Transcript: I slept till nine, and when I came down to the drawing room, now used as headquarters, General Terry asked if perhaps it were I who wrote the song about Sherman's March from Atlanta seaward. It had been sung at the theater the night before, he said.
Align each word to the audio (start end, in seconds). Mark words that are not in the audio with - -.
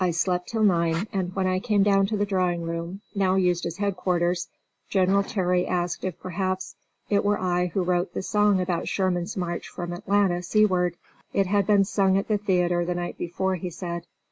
I 0.03 0.09
slept 0.09 0.49
till 0.49 0.63
nine, 0.63 1.07
and 1.13 1.31
when 1.35 1.45
I 1.45 1.59
came 1.59 1.83
down 1.83 2.07
to 2.07 2.17
the 2.17 2.25
drawing 2.25 2.63
room, 2.63 3.01
now 3.13 3.35
used 3.35 3.67
as 3.67 3.77
headquarters, 3.77 4.47
General 4.89 5.21
Terry 5.21 5.67
asked 5.67 6.03
if 6.03 6.19
perhaps 6.19 6.75
it 7.11 7.23
were 7.23 7.39
I 7.39 7.67
who 7.67 7.83
wrote 7.83 8.15
the 8.15 8.23
song 8.23 8.59
about 8.59 8.87
Sherman's 8.87 9.37
March 9.37 9.67
from 9.67 9.93
Atlanta 9.93 10.41
seaward. 10.41 10.95
It 11.33 11.45
had 11.45 11.67
been 11.67 11.85
sung 11.85 12.17
at 12.17 12.27
the 12.27 12.39
theater 12.39 12.83
the 12.83 12.95
night 12.95 13.19
before, 13.19 13.53
he 13.57 13.69
said. 13.69 14.07